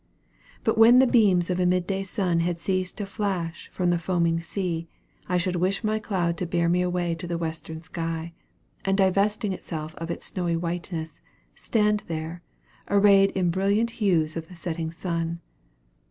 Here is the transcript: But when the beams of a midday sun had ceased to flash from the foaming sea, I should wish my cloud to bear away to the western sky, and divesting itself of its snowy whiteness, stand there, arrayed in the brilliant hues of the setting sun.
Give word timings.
But 0.63 0.79
when 0.79 0.97
the 0.97 1.05
beams 1.05 1.51
of 1.51 1.59
a 1.59 1.65
midday 1.67 2.01
sun 2.01 2.39
had 2.39 2.59
ceased 2.59 2.97
to 2.97 3.05
flash 3.05 3.69
from 3.71 3.91
the 3.91 3.99
foaming 3.99 4.41
sea, 4.41 4.87
I 5.29 5.37
should 5.37 5.57
wish 5.57 5.83
my 5.83 5.99
cloud 5.99 6.37
to 6.37 6.47
bear 6.47 6.65
away 6.65 7.13
to 7.13 7.27
the 7.27 7.37
western 7.37 7.81
sky, 7.83 8.33
and 8.83 8.97
divesting 8.97 9.53
itself 9.53 9.93
of 9.99 10.09
its 10.09 10.25
snowy 10.25 10.55
whiteness, 10.55 11.21
stand 11.53 12.01
there, 12.07 12.41
arrayed 12.89 13.29
in 13.35 13.45
the 13.51 13.51
brilliant 13.51 13.91
hues 14.01 14.35
of 14.35 14.47
the 14.47 14.55
setting 14.55 14.89
sun. 14.89 15.39